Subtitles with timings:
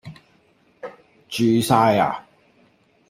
[1.29, 2.25] 住晒呀